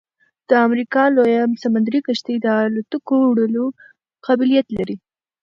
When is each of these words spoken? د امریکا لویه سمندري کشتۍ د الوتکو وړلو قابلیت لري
د 0.49 0.51
امریکا 0.67 1.03
لویه 1.17 1.43
سمندري 1.63 1.99
کشتۍ 2.07 2.35
د 2.41 2.47
الوتکو 2.65 3.17
وړلو 3.27 3.65
قابلیت 4.25 4.67
لري 4.77 4.95